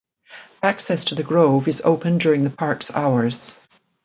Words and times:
Access 0.63 1.05
to 1.05 1.13
the 1.13 1.21
Grove 1.21 1.67
is 1.67 1.83
open 1.85 2.17
during 2.17 2.43
the 2.43 2.49
park's 2.49 2.89
hours. 2.91 3.59